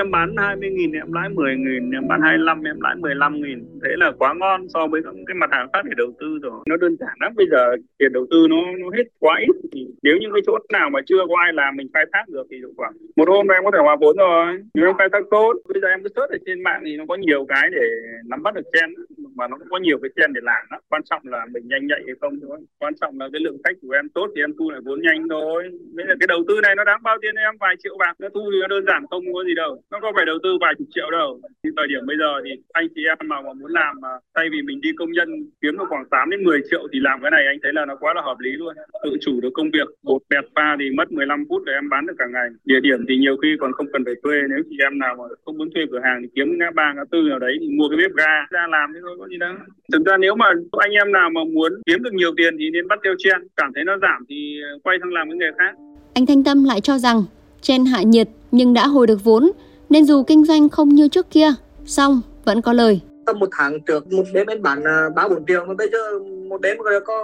em 0.00 0.10
bán 0.10 0.36
20 0.36 0.70
nghìn, 0.70 0.92
em 0.92 1.12
lãi 1.12 1.28
10 1.28 1.56
nghìn, 1.56 1.90
em 1.90 2.08
bán 2.08 2.20
25 2.22 2.62
em 2.62 2.80
lãi 2.80 2.94
15 2.96 3.42
nghìn. 3.42 3.58
Thế 3.82 3.90
là 3.96 4.12
quá 4.18 4.34
ngon 4.34 4.68
so 4.74 4.86
với 4.86 5.00
các 5.04 5.14
cái 5.26 5.34
mặt 5.34 5.50
hàng 5.52 5.68
khác 5.72 5.82
để 5.84 5.92
đầu 5.96 6.12
tư 6.20 6.38
rồi. 6.42 6.60
Nó 6.68 6.76
đơn 6.76 6.96
giản 7.00 7.14
lắm, 7.20 7.32
bây 7.36 7.46
giờ 7.50 7.62
tiền 7.98 8.12
đầu 8.12 8.26
tư 8.30 8.46
nó 8.50 8.56
nó 8.78 8.88
hết 8.96 9.06
quá 9.18 9.34
ít 9.48 9.56
thì 9.72 9.86
nếu 10.02 10.16
như 10.20 10.28
cái 10.32 10.42
chỗ 10.46 10.58
nào 10.72 10.90
mà 10.90 11.00
chưa 11.06 11.22
có 11.28 11.34
ai 11.44 11.52
làm 11.52 11.76
mình 11.76 11.88
khai 11.94 12.04
thác 12.12 12.24
được 12.28 12.46
thì 12.50 12.56
hiệu 12.56 12.72
quả. 12.76 12.90
Một 13.16 13.28
hôm 13.28 13.48
em 13.48 13.64
có 13.64 13.70
thể 13.70 13.78
hòa 13.82 13.96
vốn 14.00 14.16
rồi. 14.16 14.46
Nếu 14.74 14.86
em 14.86 14.96
khai 14.98 15.08
thác 15.12 15.24
tốt, 15.30 15.52
bây 15.68 15.80
giờ 15.80 15.88
em 15.88 16.02
cứ 16.02 16.08
search 16.16 16.30
ở 16.30 16.38
trên 16.46 16.62
mạng 16.62 16.82
thì 16.84 16.96
nó 16.96 17.04
có 17.08 17.14
nhiều 17.14 17.46
cái 17.48 17.68
để 17.72 17.86
nắm 18.30 18.42
bắt 18.42 18.54
được 18.54 18.66
trend 18.72 18.92
mà 19.36 19.48
nó 19.48 19.56
cũng 19.58 19.68
có 19.70 19.78
nhiều 19.78 19.98
cái 20.02 20.10
trend 20.16 20.34
để 20.34 20.40
làm 20.44 20.62
đó 20.70 20.78
quan 20.88 21.02
trọng 21.10 21.22
là 21.24 21.46
mình 21.52 21.68
nhanh 21.68 21.86
nhạy 21.86 22.02
hay 22.06 22.14
không 22.20 22.34
thôi. 22.42 22.58
Quan 22.78 22.94
trọng 23.00 23.20
là 23.20 23.28
cái 23.32 23.40
lượng 23.40 23.58
khách 23.64 23.76
của 23.82 23.92
em 24.00 24.08
tốt 24.08 24.28
thì 24.34 24.42
em 24.42 24.52
thu 24.58 24.70
lại 24.70 24.80
vốn 24.84 25.02
nhanh 25.02 25.28
thôi. 25.30 25.70
Bây 25.96 26.06
giờ 26.06 26.14
cái 26.20 26.26
đầu 26.26 26.40
tư 26.48 26.54
này 26.62 26.74
nó 26.74 26.84
đáng 26.84 27.02
bao 27.02 27.16
tiền 27.22 27.34
em? 27.34 27.54
Vài 27.60 27.74
triệu 27.82 27.96
bạc 27.98 28.14
nó 28.18 28.28
thu 28.34 28.44
thì 28.52 28.58
nó 28.60 28.66
đơn 28.66 28.84
giản 28.86 29.02
không 29.10 29.24
có 29.34 29.44
gì 29.44 29.54
đâu. 29.54 29.82
Nó 29.90 30.00
có 30.00 30.12
phải 30.16 30.24
đầu 30.26 30.38
tư 30.42 30.50
vài 30.60 30.74
chục 30.78 30.88
triệu 30.90 31.10
đâu. 31.10 31.40
Thì 31.64 31.70
thời 31.76 31.86
điểm 31.88 32.06
bây 32.06 32.16
giờ 32.20 32.30
thì 32.44 32.50
anh 32.72 32.86
chị 32.94 33.02
em 33.12 33.18
mà, 33.30 33.40
mà 33.40 33.52
muốn 33.52 33.72
làm 33.72 34.00
mà 34.00 34.08
thay 34.34 34.46
vì 34.52 34.62
mình 34.62 34.80
đi 34.80 34.90
công 34.98 35.12
nhân 35.12 35.28
kiếm 35.60 35.78
được 35.78 35.88
khoảng 35.88 36.08
8 36.10 36.30
đến 36.30 36.44
10 36.44 36.60
triệu 36.70 36.82
thì 36.92 36.98
làm 37.00 37.22
cái 37.22 37.30
này 37.30 37.44
anh 37.46 37.58
thấy 37.62 37.72
là 37.72 37.84
nó 37.86 37.96
quá 37.96 38.14
là 38.14 38.22
hợp 38.22 38.38
lý 38.40 38.50
luôn. 38.50 38.74
Tự 39.04 39.10
chủ 39.20 39.40
được 39.40 39.52
công 39.54 39.70
việc 39.70 39.88
bột 40.02 40.22
bẹt 40.30 40.44
pha 40.54 40.76
thì 40.80 40.90
mất 40.96 41.12
15 41.12 41.44
phút 41.48 41.62
để 41.66 41.72
em 41.72 41.88
bán 41.88 42.06
được 42.06 42.14
cả 42.18 42.26
ngày. 42.32 42.48
Địa 42.64 42.80
điểm 42.80 42.98
thì 43.08 43.16
nhiều 43.16 43.36
khi 43.42 43.56
còn 43.60 43.72
không 43.72 43.86
cần 43.92 44.04
phải 44.04 44.14
thuê. 44.22 44.36
Nếu 44.50 44.62
chị 44.70 44.76
em 44.86 44.98
nào 44.98 45.14
mà 45.18 45.24
không 45.44 45.58
muốn 45.58 45.68
thuê 45.74 45.82
cửa 45.90 46.00
hàng 46.04 46.18
thì 46.22 46.28
kiếm 46.34 46.58
ngã 46.58 46.70
ba 46.74 46.92
ngã 46.92 47.04
tư 47.10 47.18
nào 47.28 47.38
đấy 47.38 47.56
thì 47.60 47.68
mua 47.78 47.88
cái 47.88 47.96
bếp 47.96 48.12
ga 48.16 48.46
ra 48.50 48.66
làm 48.70 48.92
thế 48.94 49.00
thôi 49.02 49.19
có 49.20 49.28
gì 49.28 49.36
đâu 49.38 49.54
thực 49.92 50.02
ra 50.06 50.16
nếu 50.16 50.34
mà 50.34 50.46
anh 50.72 50.90
em 50.90 51.12
nào 51.12 51.30
mà 51.34 51.40
muốn 51.54 51.72
kiếm 51.86 52.02
được 52.02 52.12
nhiều 52.12 52.30
tiền 52.36 52.56
thì 52.58 52.70
nên 52.72 52.88
bắt 52.88 52.98
theo 53.04 53.14
chen 53.18 53.48
cảm 53.56 53.70
thấy 53.74 53.84
nó 53.84 53.98
giảm 54.02 54.24
thì 54.28 54.36
quay 54.82 54.98
sang 55.00 55.12
làm 55.12 55.28
cái 55.30 55.36
nghề 55.38 55.50
khác 55.58 55.74
anh 56.14 56.26
Thanh 56.26 56.44
Tâm 56.44 56.64
lại 56.64 56.80
cho 56.80 56.98
rằng 56.98 57.24
chen 57.60 57.84
hạ 57.84 58.02
nhiệt 58.02 58.28
nhưng 58.52 58.74
đã 58.74 58.86
hồi 58.86 59.06
được 59.06 59.24
vốn 59.24 59.50
nên 59.90 60.04
dù 60.04 60.22
kinh 60.22 60.44
doanh 60.44 60.68
không 60.68 60.88
như 60.88 61.08
trước 61.08 61.30
kia, 61.30 61.48
xong 61.84 62.20
vẫn 62.44 62.62
có 62.62 62.72
lời. 62.72 63.00
Tầm 63.26 63.38
một 63.38 63.48
tháng 63.52 63.80
trước 63.86 64.12
một 64.12 64.22
đêm 64.34 64.46
em 64.46 64.62
bán 64.62 64.84
à, 64.84 65.08
ba 65.16 65.28
bốn 65.28 65.46
triệu 65.46 65.64
mà 65.66 65.74
bây 65.74 65.88
giờ 65.92 66.18
một 66.48 66.60
đêm 66.60 66.76
có 67.04 67.14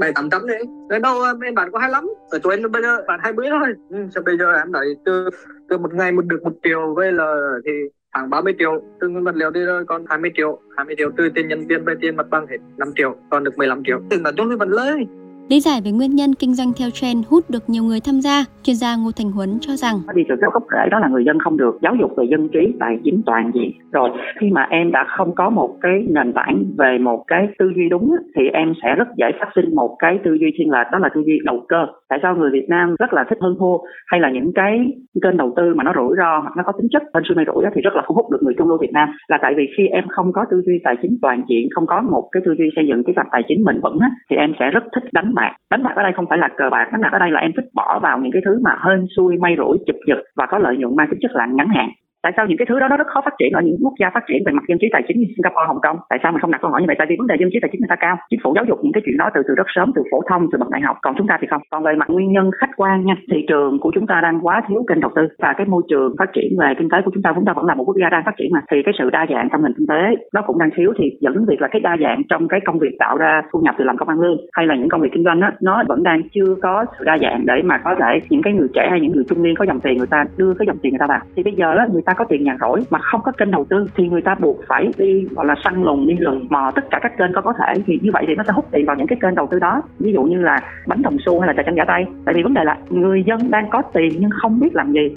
bảy 0.00 0.12
tám 0.12 0.30
trăm 0.30 0.46
đấy. 0.46 0.62
Đến 0.90 1.02
đâu 1.02 1.14
em 1.44 1.54
bán 1.54 1.70
có 1.72 1.78
hai 1.78 1.90
lắm. 1.90 2.08
Ở 2.30 2.38
chỗ 2.38 2.50
em 2.50 2.72
bây 2.72 2.82
giờ 2.82 3.02
bán 3.08 3.20
hai 3.22 3.32
bữa 3.32 3.50
thôi. 3.50 3.68
Ừ, 3.90 4.22
bây 4.26 4.38
giờ 4.38 4.52
em 4.52 4.72
đẩy 4.72 4.86
từ 5.04 5.30
từ 5.68 5.78
một 5.78 5.94
ngày 5.94 6.12
một 6.12 6.24
được 6.24 6.42
một 6.42 6.52
triệu 6.64 6.94
với 6.94 7.12
là 7.12 7.34
thì 7.64 7.72
khoảng 8.16 8.30
30 8.30 8.54
triệu, 8.58 8.82
từ 9.00 9.08
nguyên 9.08 9.24
vật 9.24 9.34
liệu 9.34 9.50
đi 9.50 9.60
rồi 9.60 9.84
còn 9.84 10.04
20 10.08 10.30
triệu. 10.36 10.58
20 10.76 10.94
triệu 10.98 11.10
từ 11.16 11.28
tiền 11.34 11.48
nhân 11.48 11.66
viên 11.66 11.84
về 11.84 11.94
tiền 12.00 12.16
mặt 12.16 12.26
bằng 12.30 12.46
hết 12.46 12.56
5 12.78 12.88
triệu, 12.96 13.16
còn 13.30 13.44
được 13.44 13.58
15 13.58 13.82
triệu. 13.86 14.00
Thì 14.10 14.16
nói 14.16 14.32
chung 14.36 14.50
là 14.50 14.56
vẫn 14.56 14.68
lời. 14.68 15.06
Lý 15.50 15.60
giải 15.60 15.80
về 15.84 15.90
nguyên 15.90 16.14
nhân 16.16 16.30
kinh 16.38 16.54
doanh 16.54 16.72
theo 16.78 16.90
trend 16.90 17.26
hút 17.30 17.44
được 17.50 17.64
nhiều 17.66 17.84
người 17.84 18.00
tham 18.06 18.20
gia, 18.20 18.36
chuyên 18.62 18.76
gia 18.76 18.96
Ngô 18.96 19.10
Thành 19.16 19.32
Huấn 19.32 19.50
cho 19.60 19.72
rằng 19.82 19.94
đi 20.14 20.22
từ 20.28 20.34
cái 20.40 20.50
gốc 20.52 20.62
rễ 20.72 20.88
đó 20.90 20.98
là 20.98 21.08
người 21.08 21.24
dân 21.24 21.38
không 21.38 21.56
được 21.56 21.78
giáo 21.82 21.94
dục 22.00 22.10
về 22.16 22.24
dân 22.30 22.48
trí 22.48 22.72
tài 22.80 22.98
chính 23.04 23.22
toàn 23.26 23.50
diện. 23.54 23.70
Rồi 23.92 24.10
khi 24.40 24.50
mà 24.50 24.66
em 24.70 24.92
đã 24.92 25.04
không 25.16 25.34
có 25.34 25.50
một 25.50 25.70
cái 25.80 26.06
nền 26.10 26.32
tảng 26.32 26.64
về 26.78 26.98
một 26.98 27.24
cái 27.26 27.48
tư 27.58 27.72
duy 27.76 27.88
đúng 27.88 28.10
thì 28.36 28.42
em 28.52 28.72
sẽ 28.82 28.94
rất 28.94 29.08
dễ 29.16 29.26
phát 29.40 29.48
sinh 29.54 29.74
một 29.74 29.96
cái 29.98 30.18
tư 30.24 30.30
duy 30.40 30.50
thiên 30.58 30.70
lệch 30.70 30.86
đó 30.92 30.98
là 30.98 31.08
tư 31.14 31.22
duy 31.26 31.38
đầu 31.44 31.64
cơ. 31.68 31.86
Tại 32.08 32.18
sao 32.22 32.36
người 32.36 32.50
Việt 32.52 32.66
Nam 32.68 32.94
rất 32.98 33.12
là 33.12 33.24
thích 33.28 33.38
hơn 33.40 33.56
thua 33.58 33.76
hay 34.06 34.20
là 34.20 34.30
những 34.30 34.52
cái 34.54 34.92
kênh 35.22 35.36
đầu 35.36 35.52
tư 35.56 35.74
mà 35.76 35.84
nó 35.84 35.92
rủi 35.96 36.16
ro 36.16 36.40
hoặc 36.42 36.52
nó 36.56 36.62
có 36.66 36.72
tính 36.72 36.88
chất 36.92 37.02
bên 37.14 37.22
suy 37.28 37.34
rủi 37.46 37.64
thì 37.74 37.80
rất 37.80 37.94
là 37.94 38.02
thu 38.06 38.14
hút 38.14 38.30
được 38.30 38.42
người 38.42 38.54
trung 38.58 38.68
lưu 38.68 38.78
Việt 38.80 38.92
Nam 38.92 39.08
là 39.28 39.38
tại 39.42 39.54
vì 39.56 39.64
khi 39.76 39.86
em 39.86 40.04
không 40.08 40.32
có 40.32 40.44
tư 40.50 40.62
duy 40.66 40.80
tài 40.84 40.96
chính 41.02 41.18
toàn 41.22 41.42
diện, 41.48 41.68
không 41.74 41.86
có 41.86 42.00
một 42.00 42.28
cái 42.32 42.42
tư 42.46 42.54
duy 42.58 42.70
xây 42.76 42.86
dựng 42.88 43.04
cái 43.04 43.14
mặt 43.16 43.26
tài 43.32 43.42
chính 43.48 43.64
bền 43.64 43.80
vững 43.80 43.98
thì 44.30 44.36
em 44.36 44.52
sẽ 44.58 44.70
rất 44.70 44.84
thích 44.94 45.04
đánh 45.12 45.34
bạc 45.40 45.52
đánh 45.70 45.82
bạc 45.82 45.92
ở 45.96 46.02
đây 46.02 46.12
không 46.16 46.26
phải 46.30 46.38
là 46.38 46.48
cờ 46.56 46.70
bạc, 46.70 46.88
đánh 46.92 47.00
bạc 47.00 47.12
ở 47.12 47.18
đây 47.18 47.30
là 47.30 47.40
em 47.40 47.52
thích 47.56 47.68
bỏ 47.74 47.98
vào 48.02 48.18
những 48.18 48.32
cái 48.32 48.42
thứ 48.44 48.60
mà 48.62 48.72
hên 48.84 49.06
xui, 49.16 49.36
may 49.36 49.54
rủi, 49.58 49.78
chụp 49.86 49.96
giật 50.08 50.18
và 50.36 50.46
có 50.46 50.58
lợi 50.58 50.76
nhuận 50.76 50.96
mang 50.96 51.08
tính 51.10 51.20
chất 51.22 51.30
là 51.34 51.46
ngắn 51.46 51.68
hạn 51.68 51.88
tại 52.26 52.32
sao 52.36 52.46
những 52.46 52.58
cái 52.58 52.66
thứ 52.68 52.76
đó 52.80 52.86
nó 52.88 52.96
rất 52.96 53.06
khó 53.06 53.20
phát 53.24 53.34
triển 53.38 53.52
ở 53.52 53.60
những 53.62 53.76
quốc 53.82 53.96
gia 54.00 54.10
phát 54.10 54.24
triển 54.28 54.40
về 54.46 54.52
mặt 54.52 54.64
dân 54.68 54.78
trí 54.78 54.88
tài 54.92 55.02
chính 55.06 55.18
như 55.18 55.26
Singapore, 55.34 55.66
Hồng 55.66 55.82
Kông? 55.84 55.98
Tại 56.10 56.18
sao 56.22 56.32
mình 56.32 56.40
không 56.40 56.50
đặt 56.50 56.60
câu 56.62 56.70
hỏi 56.70 56.80
như 56.80 56.88
vậy? 56.90 56.96
Tại 56.98 57.06
vì 57.10 57.16
vấn 57.18 57.26
đề 57.26 57.36
dân 57.40 57.48
trí 57.52 57.58
tài 57.60 57.70
chính 57.72 57.80
người 57.80 57.92
ta 57.92 57.98
cao. 58.04 58.16
Chính 58.30 58.40
phủ 58.42 58.50
giáo 58.54 58.64
dục 58.68 58.78
những 58.82 58.92
cái 58.92 59.02
chuyện 59.04 59.18
đó 59.22 59.26
từ 59.34 59.40
từ 59.48 59.54
rất 59.60 59.68
sớm 59.76 59.92
từ 59.94 60.02
phổ 60.10 60.18
thông 60.28 60.42
từ 60.50 60.58
bậc 60.58 60.70
đại 60.70 60.82
học. 60.86 60.96
Còn 61.02 61.14
chúng 61.18 61.26
ta 61.26 61.38
thì 61.40 61.46
không. 61.50 61.62
Còn 61.70 61.82
về 61.86 61.92
mặt 62.00 62.08
nguyên 62.10 62.32
nhân 62.32 62.46
khách 62.58 62.72
quan 62.76 62.96
nha 63.06 63.16
thị 63.32 63.40
trường 63.48 63.78
của 63.82 63.90
chúng 63.94 64.06
ta 64.06 64.20
đang 64.26 64.36
quá 64.46 64.56
thiếu 64.68 64.80
kênh 64.88 65.00
đầu 65.00 65.10
tư. 65.16 65.22
Và 65.42 65.50
cái 65.58 65.66
môi 65.66 65.82
trường 65.90 66.10
phát 66.18 66.30
triển 66.36 66.50
về 66.60 66.68
kinh 66.78 66.88
tế 66.90 66.98
của 67.04 67.10
chúng 67.14 67.22
ta 67.22 67.32
chúng 67.34 67.44
ta 67.44 67.52
vẫn 67.58 67.66
là 67.66 67.74
một 67.74 67.84
quốc 67.86 67.96
gia 68.00 68.08
đang 68.08 68.22
phát 68.26 68.36
triển 68.38 68.50
mà. 68.54 68.60
Thì 68.70 68.76
cái 68.82 68.94
sự 68.98 69.10
đa 69.10 69.26
dạng 69.32 69.48
trong 69.52 69.62
nền 69.62 69.72
kinh 69.78 69.86
tế 69.86 70.02
nó 70.34 70.40
cũng 70.46 70.58
đang 70.58 70.70
thiếu. 70.76 70.92
Thì 70.98 71.04
dẫn 71.20 71.32
đến 71.34 71.44
việc 71.48 71.60
là 71.62 71.68
cái 71.68 71.80
đa 71.80 71.96
dạng 72.02 72.22
trong 72.30 72.48
cái 72.48 72.60
công 72.66 72.78
việc 72.78 72.94
tạo 72.98 73.16
ra 73.16 73.42
thu 73.52 73.58
nhập 73.60 73.74
từ 73.78 73.84
làm 73.84 73.96
công 73.96 74.08
ăn 74.08 74.20
lương 74.20 74.38
hay 74.52 74.66
là 74.66 74.74
những 74.76 74.88
công 74.88 75.00
việc 75.00 75.12
kinh 75.12 75.24
doanh 75.24 75.40
đó, 75.40 75.50
nó 75.62 75.82
vẫn 75.88 76.02
đang 76.02 76.20
chưa 76.34 76.54
có 76.62 76.84
sự 76.98 77.04
đa 77.04 77.18
dạng 77.18 77.46
để 77.46 77.62
mà 77.64 77.78
có 77.84 77.94
thể 78.00 78.20
những 78.30 78.42
cái 78.42 78.52
người 78.52 78.68
trẻ 78.74 78.86
hay 78.90 79.00
những 79.00 79.12
người 79.12 79.24
trung 79.28 79.42
niên 79.42 79.54
có 79.58 79.64
dòng 79.64 79.80
tiền 79.80 79.98
người 79.98 80.12
ta 80.14 80.24
đưa 80.36 80.54
cái 80.58 80.66
dòng 80.66 80.78
tiền 80.82 80.92
người 80.92 80.98
ta 80.98 81.06
vào. 81.06 81.20
Thì 81.36 81.42
bây 81.42 81.52
giờ 81.52 81.74
đó, 81.74 81.86
người 81.92 82.02
ta 82.06 82.12
có 82.16 82.24
tiền 82.28 82.44
nhàn 82.44 82.56
rỗi 82.60 82.82
mà 82.90 82.98
không 82.98 83.20
có 83.22 83.32
kênh 83.32 83.50
đầu 83.50 83.66
tư 83.70 83.86
thì 83.96 84.08
người 84.08 84.22
ta 84.22 84.34
buộc 84.34 84.56
phải 84.68 84.90
đi 84.98 85.26
gọi 85.30 85.46
là 85.46 85.54
săn 85.64 85.82
lùng 85.82 86.06
đi 86.06 86.14
lùng 86.18 86.46
mò 86.50 86.72
tất 86.74 86.82
cả 86.90 86.98
các 87.02 87.18
kênh 87.18 87.32
có 87.34 87.40
có 87.40 87.52
thể. 87.58 87.82
Thì 87.86 87.98
như 88.02 88.10
vậy 88.12 88.24
thì 88.28 88.34
nó 88.34 88.44
sẽ 88.46 88.52
hút 88.52 88.68
tiền 88.70 88.86
vào 88.86 88.96
những 88.96 89.06
cái 89.06 89.18
kênh 89.22 89.34
đầu 89.34 89.48
tư 89.50 89.58
đó. 89.58 89.82
Ví 89.98 90.12
dụ 90.12 90.22
như 90.22 90.40
là 90.40 90.60
bánh 90.86 91.02
đồng 91.02 91.16
xu 91.26 91.40
hay 91.40 91.46
là 91.46 91.52
trà 91.56 91.62
chanh 91.62 91.76
giả 91.76 91.84
tay 91.86 92.04
tại 92.24 92.34
vì 92.34 92.42
vấn 92.42 92.54
đề 92.54 92.64
là 92.64 92.78
người 92.90 93.24
dân 93.26 93.50
đang 93.50 93.70
có 93.70 93.82
tiền 93.94 94.16
nhưng 94.18 94.30
không 94.42 94.60
biết 94.60 94.74
làm 94.74 94.92
gì. 94.92 95.16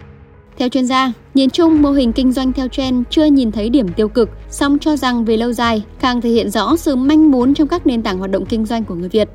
Theo 0.57 0.69
chuyên 0.69 0.85
gia, 0.85 1.11
nhìn 1.33 1.49
chung 1.49 1.81
mô 1.81 1.91
hình 1.91 2.11
kinh 2.13 2.31
doanh 2.31 2.53
theo 2.53 2.67
trend 2.67 3.07
chưa 3.09 3.25
nhìn 3.25 3.51
thấy 3.51 3.69
điểm 3.69 3.87
tiêu 3.95 4.07
cực, 4.07 4.29
song 4.49 4.77
cho 4.79 4.95
rằng 4.95 5.25
về 5.25 5.37
lâu 5.37 5.51
dài 5.51 5.83
càng 6.01 6.21
thể 6.21 6.29
hiện 6.29 6.49
rõ 6.49 6.75
sự 6.75 6.95
manh 6.95 7.31
muốn 7.31 7.53
trong 7.53 7.67
các 7.67 7.87
nền 7.87 8.03
tảng 8.03 8.17
hoạt 8.17 8.31
động 8.31 8.45
kinh 8.49 8.65
doanh 8.65 8.83
của 8.83 8.95
người 8.95 9.09
Việt 9.09 9.29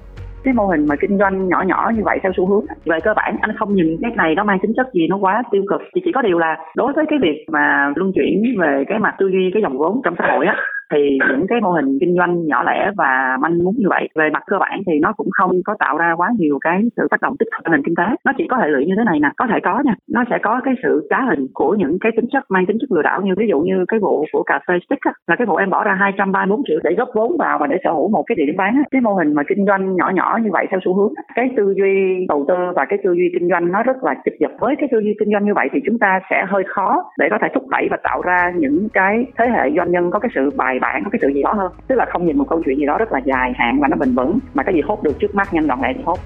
cái 0.44 0.54
mô 0.54 0.66
hình 0.66 0.86
mà 0.88 0.96
kinh 1.00 1.18
doanh 1.18 1.48
nhỏ 1.48 1.62
nhỏ 1.66 1.90
như 1.96 2.02
vậy 2.04 2.18
theo 2.22 2.32
xu 2.36 2.46
hướng. 2.46 2.64
Về 2.84 2.98
cơ 3.00 3.14
bản, 3.16 3.36
anh 3.40 3.56
không 3.58 3.74
nhìn 3.74 3.96
cái 4.02 4.10
này 4.16 4.34
nó 4.34 4.44
mang 4.44 4.58
tính 4.62 4.72
chất 4.76 4.86
gì 4.92 5.06
nó 5.08 5.16
quá 5.16 5.42
tiêu 5.50 5.62
cực. 5.68 5.80
Thì 5.94 6.00
chỉ 6.04 6.12
có 6.12 6.22
điều 6.22 6.38
là 6.38 6.56
đối 6.76 6.92
với 6.92 7.04
cái 7.08 7.18
việc 7.22 7.46
mà 7.52 7.92
luân 7.96 8.12
chuyển 8.14 8.42
về 8.60 8.84
cái 8.88 8.98
mặt 8.98 9.14
tư 9.18 9.28
duy, 9.32 9.50
cái 9.54 9.62
dòng 9.62 9.78
vốn 9.78 10.00
trong 10.04 10.14
xã 10.18 10.24
hội 10.32 10.46
á 10.46 10.56
thì 10.92 11.18
những 11.30 11.46
cái 11.48 11.60
mô 11.60 11.70
hình 11.70 11.98
kinh 12.00 12.16
doanh 12.16 12.46
nhỏ 12.46 12.62
lẻ 12.62 12.90
và 12.96 13.36
manh 13.40 13.58
mún 13.64 13.74
như 13.76 13.88
vậy 13.88 14.08
về 14.14 14.30
mặt 14.32 14.42
cơ 14.46 14.56
bản 14.58 14.82
thì 14.86 14.92
nó 14.98 15.12
cũng 15.12 15.28
không 15.38 15.50
có 15.64 15.76
tạo 15.78 15.98
ra 15.98 16.14
quá 16.16 16.30
nhiều 16.38 16.58
cái 16.60 16.82
sự 16.96 17.06
tác 17.10 17.22
động 17.22 17.36
tích 17.38 17.48
cực 17.56 17.72
nền 17.72 17.82
kinh 17.82 17.94
tế. 17.94 18.04
Nó 18.24 18.32
chỉ 18.38 18.46
có 18.50 18.56
hệ 18.56 18.68
lụy 18.68 18.86
như 18.86 18.94
thế 18.96 19.04
này 19.04 19.20
nè 19.20 19.30
có 19.36 19.46
thể 19.46 19.58
có 19.62 19.82
nha. 19.84 19.94
Nó 20.10 20.24
sẽ 20.30 20.38
có 20.42 20.60
cái 20.64 20.74
sự 20.82 21.06
trá 21.10 21.20
hình 21.30 21.46
của 21.54 21.74
những 21.74 21.98
cái 22.00 22.12
tính 22.16 22.28
chất 22.32 22.44
mang 22.48 22.66
tính 22.66 22.76
chất 22.80 22.92
lừa 22.92 23.02
đảo 23.02 23.20
như 23.22 23.34
ví 23.36 23.46
dụ 23.48 23.60
như 23.60 23.84
cái 23.88 24.00
vụ 24.00 24.24
của 24.32 24.42
cà 24.42 24.60
phê 24.68 24.74
stick 24.86 25.02
á, 25.02 25.12
là 25.26 25.36
cái 25.36 25.46
vụ 25.46 25.56
em 25.56 25.70
bỏ 25.70 25.84
ra 25.84 25.94
234 25.94 26.62
triệu 26.66 26.78
để 26.84 26.94
góp 26.98 27.08
vốn 27.14 27.36
vào 27.38 27.58
và 27.58 27.66
để 27.66 27.76
sở 27.84 27.92
hữu 27.92 28.08
một 28.08 28.24
cái 28.26 28.36
địa 28.36 28.46
điểm 28.46 28.56
bán 28.56 28.74
á. 28.76 28.82
cái 28.90 29.00
mô 29.00 29.14
hình 29.14 29.34
mà 29.34 29.42
kinh 29.48 29.66
doanh 29.66 29.96
nhỏ 29.96 30.10
nhỏ 30.14 30.38
như 30.42 30.50
vậy 30.52 30.66
theo 30.70 30.80
xu 30.84 30.94
hướng 30.94 31.12
cái 31.34 31.50
tư 31.56 31.74
duy 31.76 32.26
đầu 32.28 32.44
tư 32.48 32.54
và 32.76 32.84
cái 32.84 32.98
tư 33.04 33.12
duy 33.12 33.30
kinh 33.34 33.48
doanh 33.48 33.72
nó 33.72 33.82
rất 33.82 34.04
là 34.04 34.14
chụp 34.24 34.34
giật 34.40 34.50
với 34.60 34.74
cái 34.78 34.88
tư 34.92 34.98
duy 34.98 35.14
kinh 35.18 35.32
doanh 35.32 35.44
như 35.44 35.54
vậy 35.54 35.68
thì 35.72 35.80
chúng 35.86 35.98
ta 35.98 36.20
sẽ 36.30 36.44
hơi 36.48 36.64
khó 36.68 37.04
để 37.18 37.28
có 37.30 37.38
thể 37.42 37.48
thúc 37.54 37.68
đẩy 37.68 37.88
và 37.90 37.96
tạo 38.02 38.22
ra 38.22 38.52
những 38.56 38.88
cái 38.92 39.26
thế 39.38 39.46
hệ 39.46 39.70
doanh 39.76 39.90
nhân 39.90 40.10
có 40.10 40.18
cái 40.18 40.30
sự 40.34 40.50
bài 40.56 40.78
bản 40.84 41.04
có 41.04 41.10
cái 41.10 41.18
sự 41.22 41.28
gì 41.28 41.42
đó 41.42 41.52
hơn 41.58 41.72
tức 41.88 41.94
là 41.94 42.06
không 42.12 42.26
nhìn 42.26 42.38
một 42.38 42.46
câu 42.50 42.62
chuyện 42.64 42.78
gì 42.78 42.86
đó 42.86 42.98
rất 42.98 43.12
là 43.12 43.18
dài 43.18 43.52
hạn 43.56 43.80
và 43.80 43.88
nó 43.88 43.96
bền 43.96 44.14
vững, 44.14 44.38
mà 44.54 44.62
cái 44.62 44.74
gì 44.74 44.80
hốt 44.88 45.02
được 45.02 45.18
trước 45.20 45.34
mắt 45.34 45.54
nhanh 45.54 45.66
gọn 45.66 45.80
lẹ 45.82 45.92
thì 45.96 46.02
hốt 46.06 46.18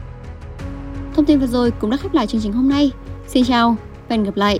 Thông 1.14 1.24
tin 1.24 1.38
vừa 1.38 1.46
rồi 1.46 1.72
cũng 1.80 1.90
đã 1.90 1.96
khép 1.96 2.14
lại 2.14 2.26
chương 2.26 2.40
trình 2.40 2.52
hôm 2.52 2.68
nay. 2.68 2.92
Xin 3.26 3.44
chào 3.44 3.76
và 4.08 4.16
hẹn 4.16 4.24
gặp 4.24 4.36
lại. 4.36 4.58